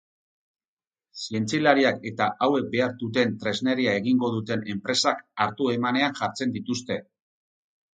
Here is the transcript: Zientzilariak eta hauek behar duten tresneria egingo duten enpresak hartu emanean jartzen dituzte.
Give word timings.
Zientzilariak 1.23 2.07
eta 2.13 2.31
hauek 2.47 2.67
behar 2.73 2.97
duten 3.03 3.37
tresneria 3.45 3.95
egingo 4.01 4.35
duten 4.41 4.67
enpresak 4.77 5.27
hartu 5.47 5.73
emanean 5.79 6.23
jartzen 6.25 6.61
dituzte. 6.61 7.05